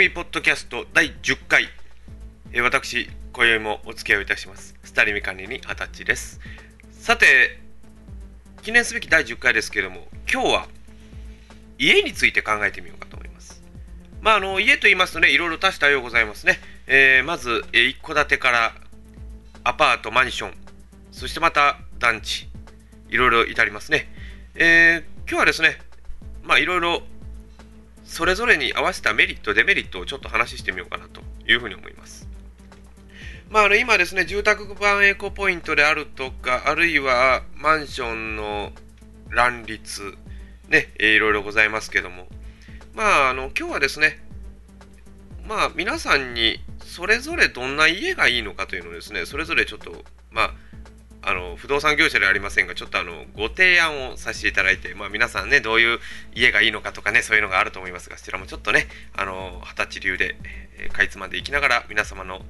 [0.00, 1.68] ミポッドキャスト第10回、
[2.54, 4.74] え私今宵もお付き合いいたします。
[4.82, 6.40] スタリミ管理にアタッチです。
[6.90, 7.60] さて
[8.62, 10.68] 記念すべき第10回ですけれども今日は
[11.78, 13.62] 家について考えてみようかと思います。
[14.22, 18.72] まああの家と言いますとねいろいろ多種多様ございますね、えーまず、え一戸建てから
[19.64, 20.54] アパートマンション
[21.12, 22.48] そしてまた団地
[23.10, 24.10] いろいろ至りますね、
[24.54, 25.76] えー今日はですね
[26.42, 27.02] まあいろいろ
[28.10, 32.28] それぞれに合わせたメリット、デメリットをちょっと話してみようかなというふうに思います。
[33.48, 38.72] まあ、あの今ですね、住宅版エコポイントであるとか、あるいはマンションの
[39.28, 40.16] 乱立、
[40.68, 42.26] ね、えーいろいろございますけども、
[42.94, 44.18] まあ、あの今日はですね、
[45.46, 49.92] まあ、皆さんにそれぞれどんな家がいいのかというのをですね、それぞれちょっと、
[50.32, 50.54] まあ、
[51.22, 55.98] あの不動産業者ではありませんが、ちょっとあのご提案をさせていただいて、まあ、皆さんね、どういう
[56.34, 60.36] 家がいいのかとかね、そういうのがあると思いますが、そちらもちょっとね、あの二十歳流で、
[60.78, 62.42] えーかいつまんでいきながら、皆様の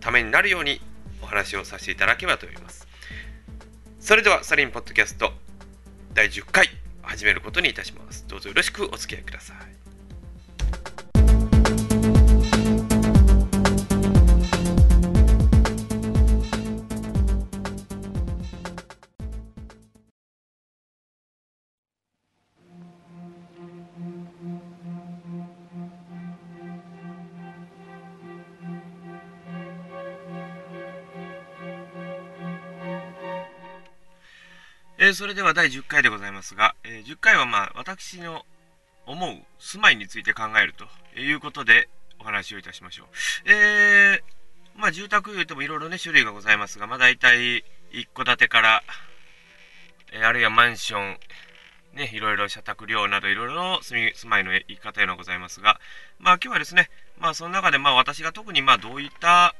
[0.00, 0.80] ためになるように
[1.22, 2.86] お話をさせていただければと思います。
[4.00, 5.32] それでは、サリンポッドキャスト
[6.12, 6.68] 第10回、
[7.02, 8.26] 始めることにいたします。
[8.26, 9.75] どうぞよろしくお付き合いください。
[34.98, 38.46] えーそれでは第10回でございますが、えー10回はまあ私の
[39.04, 43.06] 思う住まいについて考えるということでお話をいたしましょう。
[43.50, 48.82] えーまあ住宅いうてもいろいろね種類がございますが、まあ大体一戸建てから、
[50.12, 51.18] えーあるいはマンション、
[51.94, 55.78] ね、いろいろ社宅寮などいろいろの住み住まいの言い方というのがございますが、
[56.18, 59.54] まあ今日はですね、まあその中でまあ私が特にまあどういった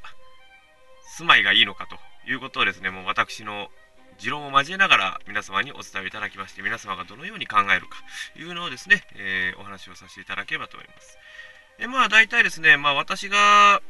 [1.15, 1.97] 住まいがいいのかと
[2.27, 3.69] いうことをですね、もう私の
[4.17, 7.97] 持論を交えながら皆様にお伝えいただきまして、皆様がどのように考えるか
[8.33, 11.17] というのをですね、えーお話をさせていただければと思います。
[11.79, 13.81] で、まあ大体ですね、まあ私が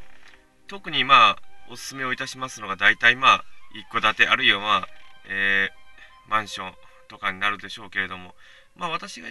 [0.68, 1.38] 特にまあ
[1.72, 3.44] お勧めをいたしますのが大体まあ
[3.74, 4.88] 一戸建てあるいはまあ、
[5.30, 6.74] えーマンション
[7.08, 8.36] とかになるでしょうけれども、
[8.76, 9.30] まあ私が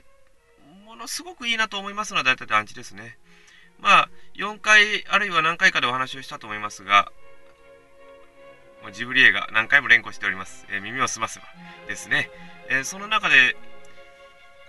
[0.84, 3.18] ものすごくいいなと思いますのは大体団地ですね。
[3.78, 7.12] まあ4回あるいは何回かでお話をしたと思いますが、
[8.92, 10.66] ジブリ映画何回も連呼しております。
[10.70, 11.46] えー耳をすませば
[11.88, 12.30] ですね。
[12.68, 13.56] えーその中で、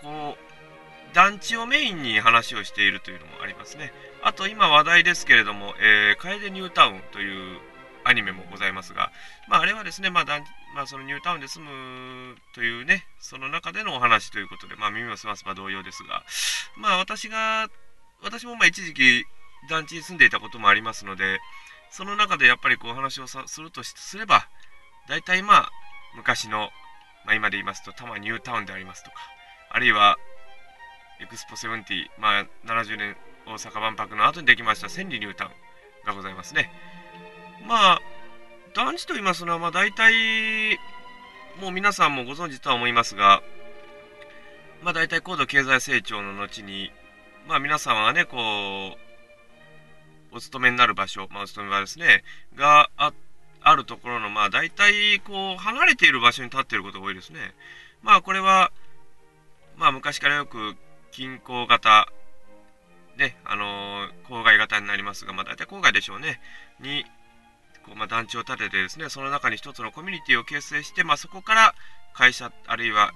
[0.01, 3.91] こう、団地をメインに話をしているというのもありますね。
[4.21, 7.59] あと今話題ですけれども、えー、楓ニュータウンという
[8.03, 9.11] アニメもございますが、
[9.47, 10.43] まああれはですね、まあ団
[10.75, 16.23] まあそのニュータウンで住むというね、その中でのお話ということで、まあ耳をすませば同様ですが、
[16.77, 17.67] まあ私が、
[18.23, 19.25] 私もまあ一時期
[19.69, 21.39] 団地に住んでいたこともありますので、
[21.89, 24.47] その中でやっぱりこうお話をさするとすれば、
[25.07, 25.69] 大体まあ、
[26.15, 26.69] 昔の、
[27.25, 29.17] まあ、今で言いますと、多摩ニュータウンでありますとか、
[29.69, 30.17] あるいは、
[31.19, 33.15] エクスポ70、まあ、70年
[33.47, 35.51] 大阪万博の後にできました千里ニュータウン
[36.05, 36.71] がございますね。
[37.65, 38.01] まあ、
[38.75, 40.77] 団地と言いますのは、まあ大体、
[41.59, 43.41] もう皆さんもご存知とは思いますが、
[44.83, 46.91] まあ大体高度経済成長の後に、
[47.47, 49.06] まあ皆さんはね、こう、
[50.31, 52.23] お勤めになる場所、まあ、お勤め場ですね、
[52.55, 53.13] があ
[53.61, 57.39] あるところの、まあ、大体、こう、離れている場所に立っていることが多いですね。
[58.01, 58.71] まあ、これは、
[59.75, 60.75] まあ、昔からよく、
[61.11, 62.07] 近郊型、
[63.17, 66.39] ね、あのー郊外型になりますが、まあ、大体郊外でしょうね、
[66.79, 67.03] に、
[67.85, 71.75] こう、まあ、団地を建ててですね、その中に一つのコミュニティを形成して、まあ、そこから
[72.13, 73.11] 会社、あるいは、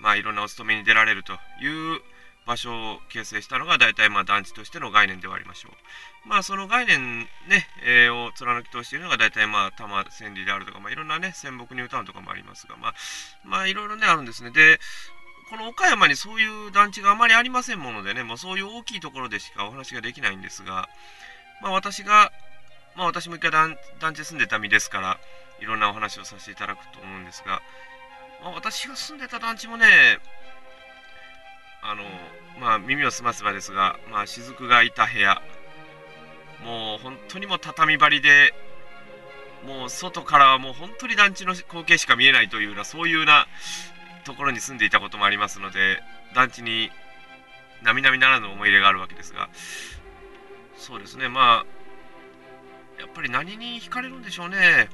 [0.00, 2.00] まあ、いろんなお勤めに出られるという
[2.46, 6.28] 場所を形成したのが、大体、まあ、団地としての概念ではありましょう。
[6.28, 12.94] まあその概念ね、えーを貫き通しているのが大体まあ多摩千里であるとか、まあいろんなね、仙北ニュータウンとかもありますが、まあ、
[13.44, 14.50] まあいろいろね、あるんですね。
[14.50, 14.80] で、
[15.50, 20.88] この岡山にそういう団地があまりありませんものでね、もうそういう大きいところでしかお話ができないんですが、
[21.62, 22.32] まあ私が、
[22.96, 23.76] まあ私も一回団
[24.14, 25.18] 地住んでた身ですから、
[25.60, 27.62] いろんなお話をさせていただくと思うんですが、
[28.42, 30.18] まあ私が住んでた団地もね、
[31.82, 32.04] あの、
[32.60, 35.42] まあ耳をすませばですが、まあ雫がいた部屋、
[36.64, 38.54] もう本当にもう畳張りで、
[39.64, 43.46] もう外からはもう本当に団地の光景しか見えないというような、そういうな
[44.24, 46.02] ところに住んでいたこともありますので、
[46.34, 46.90] 団地に
[47.82, 49.48] 並々ならぬ思い入れがあるわけですが、
[50.76, 54.88] そうですね、まあ、やっぱり何に惹かれるんでしょうね。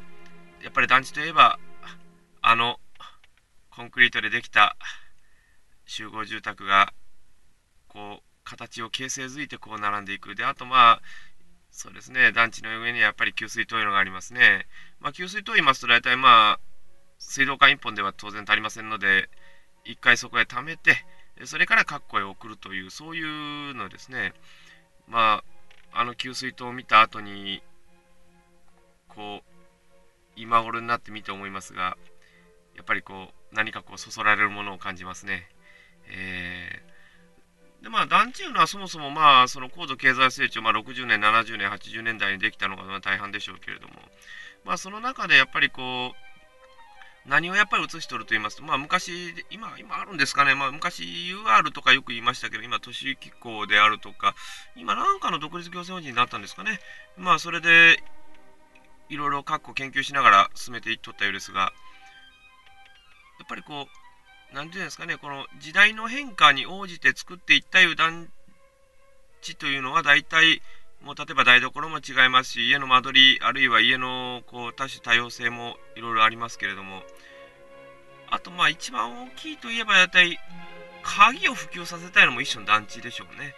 [0.62, 1.58] やっぱり団地といえば、
[2.40, 2.78] あの、
[3.70, 4.76] コンクリートでできた
[5.86, 6.92] 集合住宅が、
[7.88, 10.34] こう、形を形成づいてこう並んでいく。
[10.34, 11.02] であとまあ
[11.70, 12.32] そうですね。
[12.32, 14.66] 団地の上にはやっぱり給水塔いうのがありますね、
[15.00, 16.60] まあ、給水塔言いますと大体まあ
[17.18, 19.28] 水道管1本では当然足りませんので
[19.86, 20.96] 1回そこへ貯めて
[21.44, 24.32] それから括弧へ送るというそういうのですね。
[25.08, 25.42] ま
[25.92, 27.62] ああの給水塔を見た後に
[29.08, 29.52] こう
[30.36, 31.96] 今頃になってみて思いますが
[32.76, 35.48] やっぱりこう何かこうそそられるものを感じますね。
[36.08, 43.94] えー、でまあ団地いうのはそもそもまあその高度経済成長、まあ、60年70年80年代にできたのが大半でしょうけれども。
[44.64, 46.32] まあその中でやっぱりこう
[47.26, 49.12] 何をやっぱり映しとると言いますと、まあ昔、
[49.50, 54.34] 今、今あるんですかね、まあ昔 UR とかよく言いましたけど、今都市機構であるとか、
[54.74, 56.80] 今なんかの独立行政法人になったんですかね。
[57.16, 58.02] まあそれで、
[59.08, 61.68] いろいろ各個研究しながら進めていっとったようですが、や
[63.44, 64.01] っぱりこう、
[64.54, 68.28] なんていうんですかね、この時代の変化に応じて作っていったいう団
[69.40, 70.60] 地というのは大体、
[71.02, 77.02] もう例えば台所も違いますし、家の間取り、あるいは家のこう多種多様性もいろいろありますけれども、
[78.30, 80.38] あとまあ一番大きいといえば大体、
[81.02, 83.54] 鍵を普及させたいのも一種の団地でしょうね。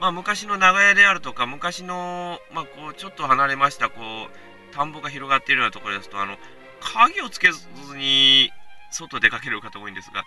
[0.00, 6.38] まあ昔の長屋であるとか、昔の、まあこうちょっと離れました、こう、田んぼが広がっているようなところですと、あの、
[6.80, 8.50] 鍵をつけずに
[8.96, 10.24] 外出かける方多いんですが、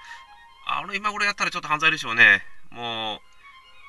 [0.68, 2.44] あの、今頃やったらちょっと犯罪でしょうね。
[2.70, 3.20] もう、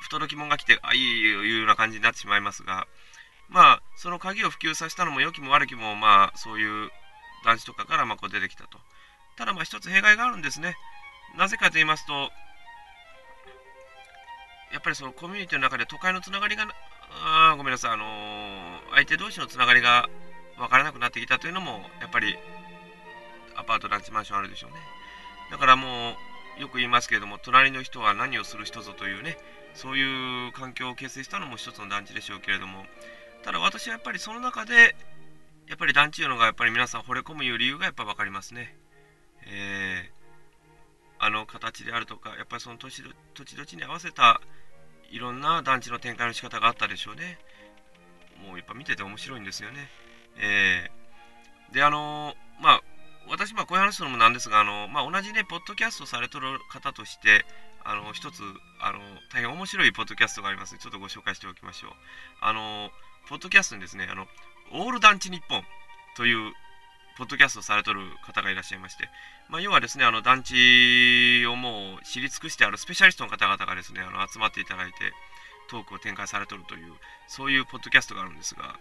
[0.02, 2.86] 不届き者が来て、あ、いいよいうような感じになってしまいますが、
[3.48, 6.90] まあ、その鍵を普及させたのも良きも悪きも、まあ、そういう
[7.44, 8.78] 団地とかからまこう出てきたと。
[9.36, 10.76] ただ、まあ、一つ弊害があるんですね。
[11.36, 12.30] なぜかと言いますと、
[14.72, 16.66] やっぱりそのコミュニティの中で都会のつながりが、
[17.10, 20.08] あごめんなさい、あのー、相手同士のつながりが
[20.56, 22.36] 分からなくなってきたというのもやっぱり
[23.60, 24.76] アパートランチマンションあるでしょうね。
[25.50, 26.16] だからも
[26.58, 29.38] うよく言いますけれども隣の人は何をする人ぞというね
[29.74, 32.84] そういう環境を形成したのも一つの団地でしょうけれども
[33.42, 34.94] ただ私はやっぱりその中で
[35.68, 38.76] やっぱり団地いうのがやっぱり皆さん惚れ込むいう理由がやっぱ分かりますね。
[39.46, 43.02] えー、あの形であるとかやっぱりその土地
[43.34, 44.40] 土地土地に合わせた
[45.10, 47.38] いろんな団地の展開の仕方があったでしょうね。
[48.44, 49.88] もうやっぱ見てて面白いんですよね。
[50.36, 52.82] えー、で、あのー、まあ、
[53.30, 57.46] 私、まあ、こういう話するのもなんですが、あのまあ、同じね、ポッドキャストされとる方として、
[57.84, 58.42] あの一つ、
[58.80, 58.98] あの
[59.32, 61.92] 大変面白いポッドキャストがあります、ちょっとご紹介しておきましょう。
[62.40, 62.90] あの
[63.28, 64.26] ポッドキャストにですね、あの、
[64.72, 65.62] オール団地日本
[66.16, 66.52] という
[67.16, 69.08] ポッドキャストされとる方がいらっしゃいまして、
[69.48, 75.12] まあ、要はですね、あの団地をもう知り尽くしてあるスペシャリストの方々がですね、あの集まっていただいて、
[75.70, 76.92] トークを展開されとるという、
[77.28, 78.74] そういうポッドキャストがあるんですが、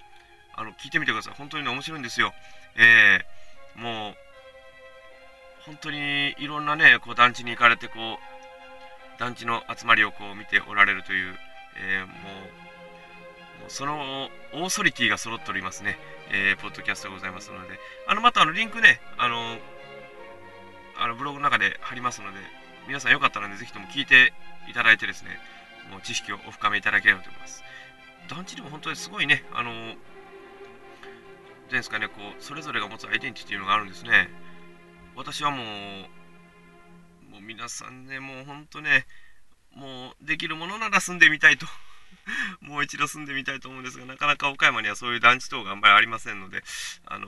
[0.55, 1.33] あの、聞いてみてください。
[1.35, 2.33] 本当にね、面白いんですよ。
[2.75, 3.25] えー、
[5.81, 8.19] 当にいろんなね、こう団地に行かれて、こ
[9.17, 11.35] う、団地の集まりをこう見ておられるという、
[11.77, 12.13] えー、も
[13.67, 15.97] う、そのオーソリティが揃っておりますね、
[16.31, 19.57] えー、ポッドキャストでございますので、あの、またあの、リンクね、あの、
[20.97, 22.37] あのブログの中で貼りますので、
[22.87, 24.33] 皆さんよかったらね、ぜひとも聞いて
[24.69, 25.39] いただいてですね、
[25.91, 27.63] もう知識をお深めいただければと思います。
[28.29, 29.71] 団地でも本当にすごいね、あの
[31.69, 34.29] ですかね、こう、それぞれが持つアイデンティティというのがあるんですね。
[35.19, 39.05] 私はもう、もう皆さんね、もう本当ね、
[39.75, 41.67] もうできるものなら住んでみたいと
[42.61, 46.63] もう一度住んでみたいと思うんですが、なかなか岡山にはそういう団地等があんまりありませんので、
[47.05, 47.27] あの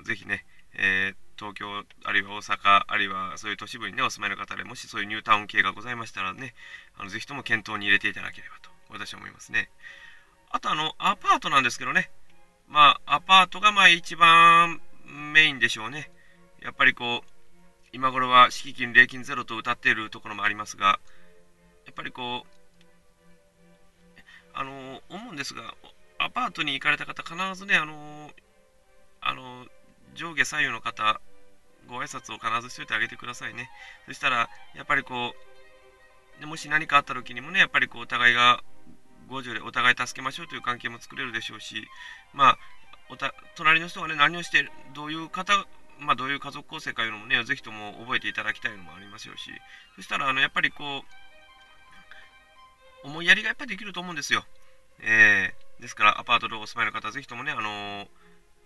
[0.00, 6.52] ー、ぜひね、えー、東京、あるいは大阪、あるいはそういう都市部にね、お住まいの方で、もしそういうニュータウン系がございましたらね、
[6.96, 9.70] あのぜひとも検討に入れていただければと、私は思いますね。
[10.50, 12.10] あと、あの、アパートなんですけどね、
[12.66, 16.10] まあ、アパートがまあ一番メインでしょうね。
[16.62, 17.30] やっぱりこう、
[17.92, 21.00] 今頃は敷金、礼金ゼロと歌っているところもありますが、
[21.86, 22.58] やっぱりこう、
[24.54, 25.74] あの、思うんですが、
[26.18, 28.30] アパートに行かれた方、必ずね、あの、
[29.20, 29.66] あの、
[30.14, 31.20] 上下左右の方、
[31.88, 33.70] ご挨拶を必ずしといてあげてくださいね。
[34.06, 35.34] そしたら、やっぱりこ
[36.36, 38.62] う、でもし何かあった時にもね、やっぱりこう、お互いが
[39.28, 41.88] 50でお互い助けましょうという関係も作れるでしょうし、
[42.32, 42.58] まあ、
[43.10, 45.66] おた隣の人がね、何をして、どういう方、
[45.98, 49.50] まあ、どういう家族構成かいうのもね、ぜひとも覚えていただきたいのもありますよし、
[49.96, 51.04] そしたら、あの、やっぱりこ
[53.04, 54.44] う、思いやりがやっぱりできると思うんですよ。
[55.00, 58.08] えー、ですから、アパートでお住まいの方、ぜひともね、あのー、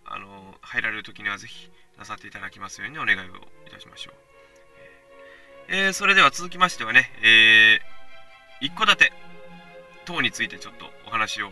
[0.04, 3.22] あのー、入られる時にはぜひなさっていただきますようにお願いを
[3.66, 4.14] いたしましょう。
[5.68, 9.32] えー、それでは続きましてはね、えー、一戸建て。
[10.04, 11.50] 等についてちょっとお話を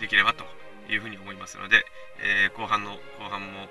[0.00, 0.44] できればと
[0.90, 1.84] いうふうに思いますので、
[2.22, 3.68] えー、後半の後半も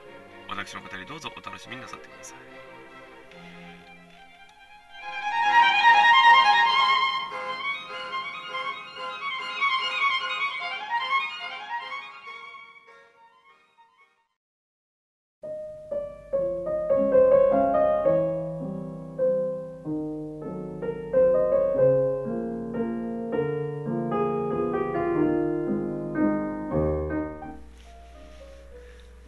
[0.49, 2.68] 私の語りどうぞお楽しみになさってください。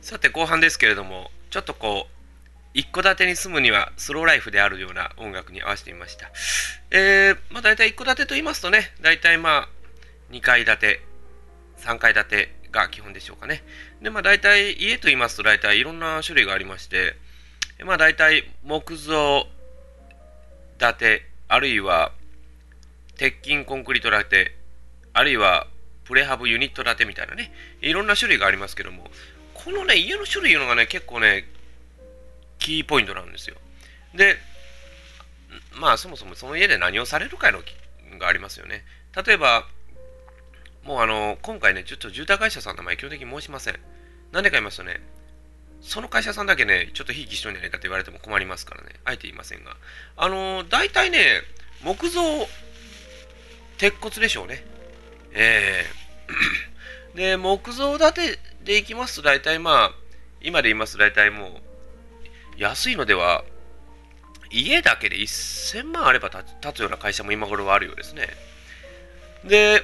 [0.02, 2.22] さて後半ですけれども、ちょっとこう、
[2.74, 6.32] 一戸建てに住むにはスローライフであるような音楽に合わせてみました。
[6.90, 9.70] えー、まあ大体一戸建てと言いますとね、大体まあ
[10.32, 11.02] 2階建て、
[11.78, 13.64] 3階建てが基本でしょうかね。
[14.02, 17.16] で、まあ大体家と言いますと大体いろんな種類がありまして、
[17.86, 19.46] まあ大体木造
[20.80, 22.12] 建て、あるいは
[23.18, 24.58] 鉄筋コンクリート建て、
[25.14, 25.68] あるいは
[26.06, 29.10] プレハブユニット建てみたいなね、いろんな種類がありますけども、
[29.64, 31.46] このね、家の種類いうのがね、結構ね、
[32.58, 33.56] キーポイントなんですよ。
[34.16, 34.38] で、
[35.80, 37.60] まあそもそもその家で何をされるかの
[38.20, 38.84] がありますよね。
[39.26, 39.68] 例えば、
[40.84, 43.80] もうあの、今回ね、ちょっと住宅会社さんの名前基本的に申しません。
[44.32, 45.00] なんでか言いますとね、
[45.82, 49.76] その会社さんだけね、ちょっとひいきしとんじゃないかって言われても困りますからね、あえて言いませんが。
[50.18, 51.42] あの、大体ね、
[51.84, 52.22] 木造、
[53.78, 54.64] 鉄骨でしょうね。
[55.34, 59.92] えー、 で、木造建てでいきますと、大体まあ、
[60.42, 61.52] 今で言いますと大体もう、
[62.58, 63.44] 安いのでは、
[64.52, 68.28] 家だけで1000万あれば建つような会社も今頃はあるようですね。
[69.46, 69.82] で、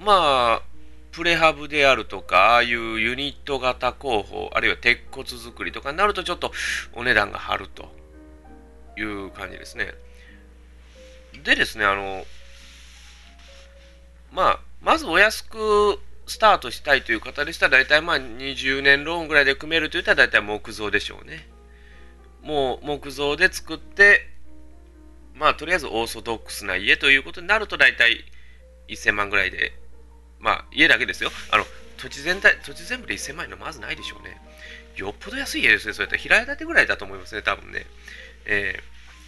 [0.00, 0.62] まあ、
[1.12, 6.52] プレハブであるとか、ああいうユニット型工法、あるいは鉄骨作りとかになるとちょっと
[6.94, 7.90] お値段が張ると
[8.96, 9.92] いう感じですね。
[11.44, 12.24] でですね、あの、
[14.32, 16.00] まあ、まずお安く
[16.32, 21.48] スタートしたいという方でしたら、大体まあ20年ローンぐらいで組めるといったら大体木造でしょうね。
[22.42, 24.28] もう木造で作って、
[25.34, 28.24] まあとりあえずオーソドックスな家ということになると大体
[28.88, 29.72] 1000万ぐらいで
[30.42, 31.30] まあ、家だけですよ。
[31.52, 31.64] あの、
[31.96, 34.40] 土地全体、土地全部で1000万円のまずないでしょうね。
[34.96, 35.94] よっぽど安い家ですね。
[35.94, 37.86] そうやったら平屋建てぐらいだと思いますね、多分ね。
[38.44, 38.80] え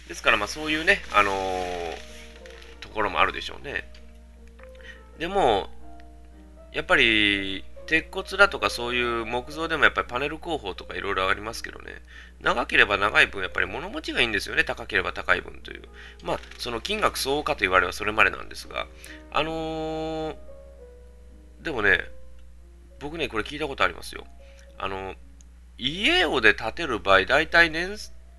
[0.05, 1.95] ー、ですから、まあそういうね、あのー、
[2.81, 3.89] ところもあるでしょうね。
[5.17, 5.69] でも、
[6.75, 12.01] やっぱり、鉄骨だとかそういう木造でもやっぱりパネル工法とかいろいろありますけどね、
[12.41, 15.83] 長ければ長い分やっぱり物持ちがいいんですよね、高ければ高い分という。
[16.23, 18.87] まあ、その金額相応かと言われればそれまでなんですが、
[19.31, 20.35] あのー
[21.65, 21.99] でもね、
[22.99, 24.25] 僕ね、これ聞いたことありますよ。
[24.77, 25.15] あの、
[25.79, 27.89] 家をで建てる場合、大体年、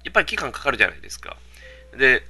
[0.04, 1.36] やっぱり期間かかるじゃないですか。
[1.98, 2.22] で、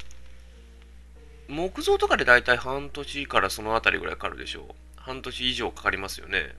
[1.48, 4.85] 木造とかで大体半年からそのあたりぐらいかかるでしょう。
[5.06, 6.56] 半年以上かかりますよね。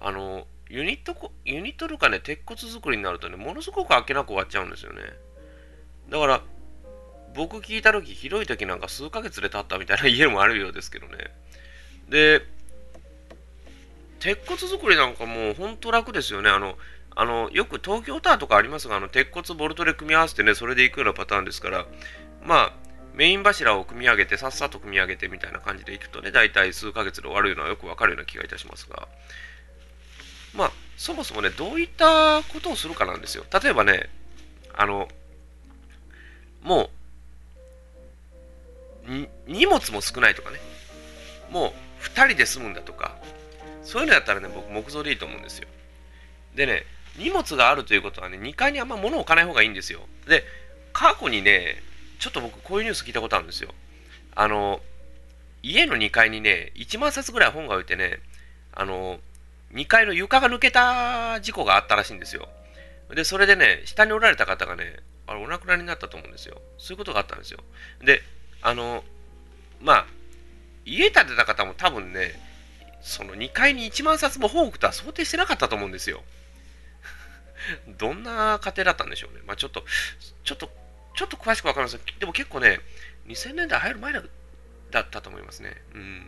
[0.00, 5.00] あの、ユニット、ユニットとかね、鉄骨作りになるとね、ものすごく開けなく終わっちゃうんですよね。
[6.10, 6.42] だから、
[7.36, 11.32] 僕聞いた時、広い時なんか数ヶ月で建ったみたいな 家もあるようですけどね。
[12.08, 12.44] で、
[14.18, 16.50] 鉄骨作りなんかもう本当楽ですよね。
[16.50, 16.76] あの、
[17.14, 21.86] あの、よく東京タワーとかありますが、あの、鉄骨ボルトで組み合わせてね、それでいくようなパターンですから、
[22.42, 22.81] まあ、
[23.14, 29.08] メイン柱を組み上げて、さっさと組み上げてみたいな感じでいくとね、大体数ヶ月で終わるのはよくわかるような気がいたしますが、
[30.54, 33.44] まあ、そもそもね、どういったことをするかなんですよ。
[33.62, 34.08] 例えばね、
[34.74, 35.08] あの、
[36.62, 36.90] も
[39.08, 39.10] う、
[39.46, 40.60] 荷物も少ないとかね、
[41.50, 43.16] もう2人で住むんだとか、
[43.82, 45.68] そういうのやったらね、僕、木造でいいと思うんですよ。
[46.54, 46.84] でね、
[47.16, 50.00] 荷物があるということはね、2階にあんま物を置かない方がいいんですよ。
[50.28, 50.44] で、
[50.92, 51.82] 過去にね、
[52.22, 53.70] ちょっと僕、こういうニュース聞いたことあるんですよ。
[54.36, 54.80] あの、
[55.60, 58.20] 家の2階にね、1万冊ぐらい本が置いてね、
[58.72, 59.18] あの、
[59.72, 62.48] 2階の床が抜けた事故があったらしいんですよ。
[63.12, 66.62] で、それでね、下におられた方がね、あれ、お亡くなりになったと思うんですよ。
[66.78, 67.58] そういうことがあったんですよ。
[68.04, 68.22] で、
[68.60, 69.02] あの、
[69.80, 70.06] まあ、
[70.84, 72.38] 家建てた方も多分ね、
[73.00, 76.22] その2階に1万冊も本を置くとは想定してなかったと思うんですよ。
[77.98, 79.40] どんな家庭だったんでしょうね。
[79.44, 79.84] まあちょっと、
[80.44, 80.81] ちょっと、
[81.22, 82.00] ちょっと詳しくわかりません。
[82.18, 82.80] でも結構ね、
[83.28, 84.24] 2000年代入る前だっ
[85.08, 85.80] たと思いますね。
[85.94, 86.26] うん。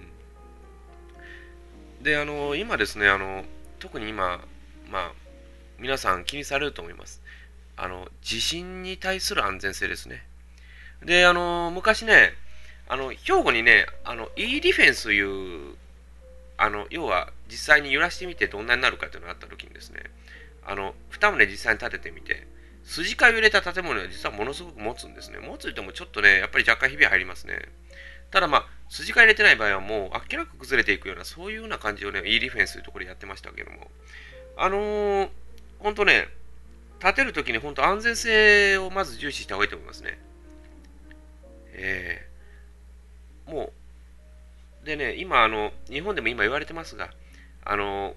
[2.04, 3.44] で、あの、今ですね、あの、
[3.80, 4.44] 特に今、
[4.88, 5.12] まあ、
[5.80, 7.22] 皆さん気にされると思います。
[7.76, 10.24] あの、地震に対する安全性ですね。
[11.04, 12.32] で、あの、昔ね、
[12.86, 15.74] あの、兵庫にね、あの、E ディフェンスという
[16.56, 20.02] あの要は実際に揺らしてみてどんなになるかというのがあった時にですね
[20.64, 22.46] あの2棟実際に建ててみて
[22.84, 25.38] 筋交いを入れた建物は実はものすごく持つんですね。
[25.38, 27.60] 持つともちょっとねやっぱり若干ひび入りますね。
[28.30, 33.90] ただまあ筋交い入れてない場合はもうあっけなく崩れていくようなそういうような感じをね E ディフェンスというところでやってましたけども。
[34.56, 35.28] あのー、
[35.80, 36.28] 本当ね
[37.00, 40.18] 建てるときに本当安全性をまず重視した方がいいと思いますね。
[41.72, 43.72] えー、もう
[44.84, 47.10] でね、今、あの、日本でも今言われてますが、
[47.64, 48.14] あの、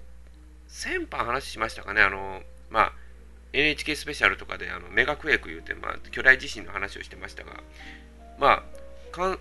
[0.66, 2.92] 先般話しましたかね、あの、まあ、
[3.52, 7.52] NHK スペシャルとかであのメガクエク言うて、まあ、巨大地震の話をしてましたが、
[8.38, 8.62] ま
[9.12, 9.38] あ、かん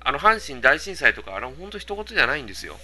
[0.00, 2.76] あの阪神大震災とか、あの本当一言じゃないんですよ。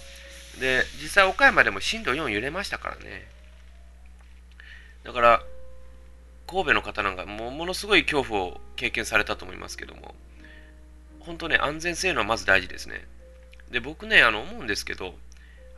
[0.59, 3.25] で、実際岡山でも震度4揺れましたからね。
[5.05, 5.43] だから
[6.47, 10.15] 神戸の方なんかもものすごい恐怖を経験されたと思いますけども
[11.19, 13.05] 本当ね安全性のはまず大事ですね
[13.71, 15.13] で僕ねあの思うんですけど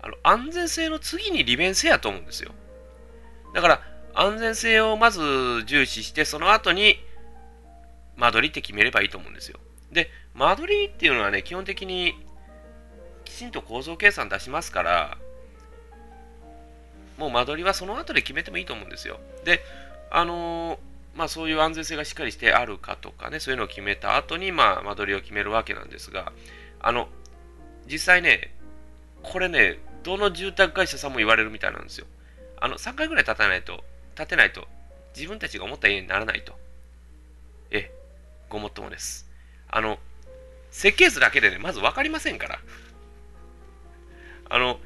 [0.02, 2.52] あの安全性の次に利便性やと思うんですよ
[3.54, 3.82] だから
[4.14, 5.22] 安全性をまず
[5.66, 6.98] 重視してその後に
[8.16, 9.60] 間取りって決めればいいと思うんですよ
[9.92, 12.14] で間取りっていうのはね基本的に
[13.26, 15.18] きちんと構造計算出しますから
[17.18, 19.20] もう間取りはその後で決めてもいいと思うんですよ。
[19.44, 19.62] で、
[20.12, 20.78] あのー、
[21.16, 26.32] まあそういう安全性がしっかりしてあるかとかね、そういうのを決めた後に、まあ間取りを決めるわけなんですが、
[26.80, 27.08] あの、
[27.92, 28.54] 実際ね、
[29.24, 32.06] これね、どの住宅会社さんも言われるみたいなんですよ。
[32.62, 33.84] あの、3回ぐらい建たないと、
[34.18, 34.68] 建てないと、
[35.16, 36.58] 自分たちが思った家にならないと。
[37.70, 37.92] ええ、
[38.50, 39.30] ごもっともです。
[39.70, 40.00] あの、
[40.72, 42.60] 設計図だけでね、まず分かりませんから。
[44.50, 44.80] あの、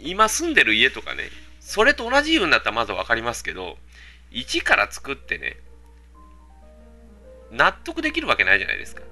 [0.00, 1.24] 今住んでる家とかね、
[1.60, 3.76] それと同じようになったらまだ分かりますけど、
[4.30, 5.56] 一から作ってね、
[7.50, 9.02] 納得できるわけないじゃないですか。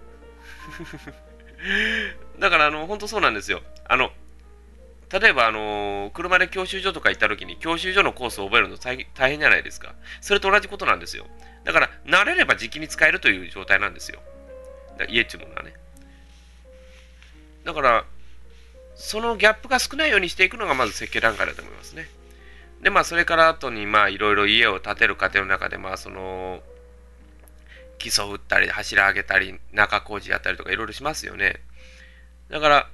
[2.38, 3.62] だから、あの、本当そうなんですよ。
[3.86, 4.12] あの、
[5.12, 9.94] 例えば、あの車で教習所とか行った時に教習所のコースを覚えるの大変じゃないですか。
[10.20, 11.26] それと同じことなんですよ。
[11.64, 14.20] だから、慣れれば時期に使えるという状態なんですよ。
[15.08, 15.74] 家っていうものはね。
[17.64, 18.04] だから、
[18.94, 22.08] そのギャップが少ないようにしていくのがまず設計段階だと思いますね。
[22.82, 26.62] で、まあ、それから後に、まあ、いろいろ家を建てる過程の中で、まあ、その、
[27.98, 31.60] 基礎打ったり、柱上げたり、中工事やったりとかいろいろしますよね。
[32.50, 32.90] だから、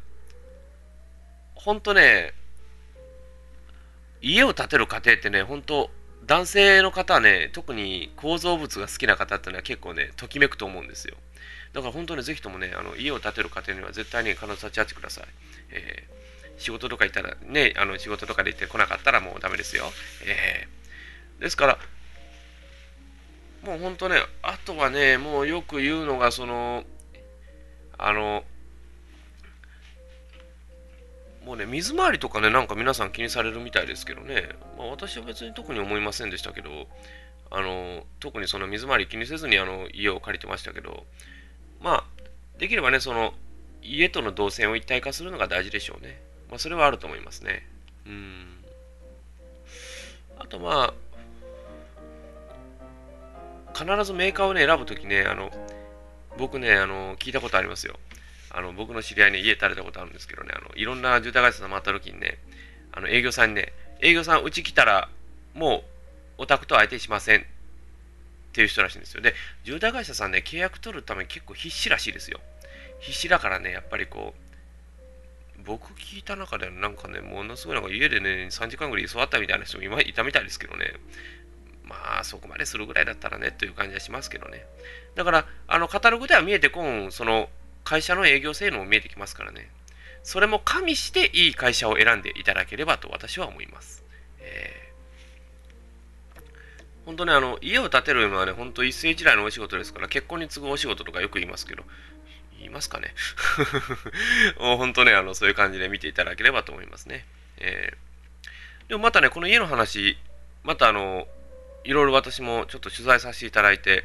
[1.65, 2.35] ほんとね、
[4.21, 5.91] 家を建てる過程ってね、本当
[6.27, 11.17] 男性の方はね、特に構造物が好きな方ってのは結構ね、ときめくと思うんですよ。
[11.73, 15.25] だから本当にぜひともね、あの家を建てる過程には絶対に必ず立ち会ってください。
[15.71, 19.85] えー、仕事とか行ったら、ね、あの仕事とかで行ってこなかったらもうダメですよ。
[20.27, 21.79] えー、ですから、
[23.63, 26.83] もう本当ね、あとはね、もうよく言うのが、その、
[27.99, 28.45] あの、
[31.45, 36.87] もうね、水回りとかね、なんか皆さん気にされるみたいですけどね、まあ、私は別に特に思いませんでしたけど、
[37.51, 41.05] あの、特にその水回り気にせずにあの家を借りてましたけど、
[41.81, 42.05] まあ、
[42.59, 43.35] できればね、その、
[43.83, 46.21] 家との動線を一体化するのが大事でしょうね。
[46.49, 47.67] まあ、それはあると思いますね。
[48.07, 48.65] うん。
[50.39, 50.97] あと、まあ、
[53.77, 55.51] 必ずメーカーをね、選ぶときね、あの、
[56.39, 57.99] 僕ね、あの、聞いたことありますよ。
[58.55, 62.39] あの、僕の知り合いに家建てたことあるんですけどね、あの、いろんな住宅会社さん回ったときにね、
[62.93, 65.09] あの、営業さんにね、営業さん、うち来たら、
[65.55, 65.79] も
[66.39, 67.45] う、お宅と相手しませんっ
[68.53, 69.23] ていう人らしいんですよ。
[69.23, 69.35] で、
[69.65, 72.41] 住宅会社さんね、契約取るために結構必死らしいですよ。
[73.01, 80.95] 必死だからね、やっぱりこう、僕聞いた中でなんかね、ものすごいなんか家でね、3時間ぐらい居座ったみたいな人も今いたみたいですけどね。
[81.85, 84.65] まあ、そこまでするぐらいだったらね、という感じはしますけどね。
[85.15, 87.49] だから、あの、カタログでは見えてこん、その、
[87.85, 89.71] 会社の営業性能も見えてきますからね。
[90.23, 94.05] それも加味していい会社を選んでいただければと私は思います。
[94.41, 94.83] えー
[97.05, 101.83] 本当ね、あの、家を建てるのはね、本当一世一代のお仕事ですから、結婚に次ぐお仕事とかよく言いますけど、
[102.59, 103.13] 言いますかね
[104.61, 107.27] もう本当ね、あの、そういう感じで見ていただければと思いますね。
[107.59, 110.17] えー、でもまたね、この家の話、
[110.63, 111.27] またあの、
[111.83, 114.05] いろいろ私もちょっと取材させていただいて、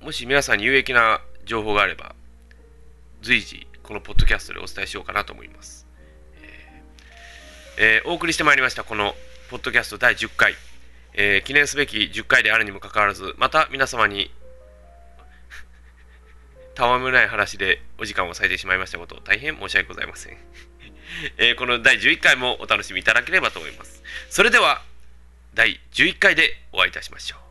[0.00, 2.14] もし皆さんに有益な情報があれば、
[3.22, 5.86] 随時、このポッドキャストでお伝えしようかなと思います。
[6.42, 9.14] えーえー、お送りしてまいりました、この
[9.50, 10.54] ポッドキャスト第10回。
[11.12, 14.30] えー、記念すべき10回であるにもかかわらず、また皆様に
[16.74, 20.38] たわむない話でお時間を割いてしまいましたこと、大変申し訳ございません。
[21.36, 24.02] えー、この第11回もお楽しみいただければと思います。
[24.30, 24.82] それでは、
[25.52, 27.49] 第11回でお会いいたしましょう。